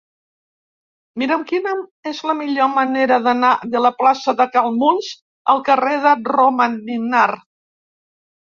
[1.23, 1.73] Mira'm quina
[2.11, 5.13] és la millor manera d'anar de la plaça de Cal Muns
[5.55, 7.31] al carrer del Romaninar.